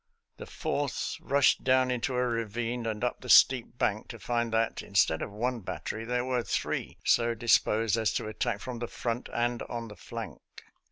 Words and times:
The 0.37 0.47
Fourth 0.47 1.15
rushed 1.21 1.63
down 1.63 1.91
into 1.91 2.15
a 2.15 2.25
ravine 2.25 2.87
and 2.87 3.03
up 3.03 3.21
the 3.21 3.29
steep 3.29 3.77
bank 3.77 4.07
to 4.07 4.17
find 4.17 4.51
that 4.51 4.81
instead 4.81 5.21
of 5.21 5.29
one 5.31 5.59
battery, 5.59 6.05
there 6.05 6.25
were 6.25 6.41
three 6.41 6.97
so 7.05 7.35
disposed 7.35 7.97
as 7.97 8.11
to 8.13 8.27
attack 8.27 8.61
from 8.61 8.79
the 8.79 8.87
front 8.87 9.29
and 9.31 9.61
on 9.61 9.89
the 9.89 9.95
fiank. 9.95 10.39